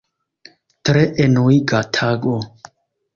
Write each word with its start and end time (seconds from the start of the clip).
Tre 0.89 1.03
enuiga 1.25 1.81
tago. 1.99 2.33